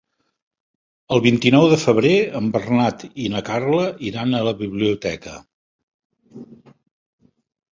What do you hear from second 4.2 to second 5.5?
a la biblioteca.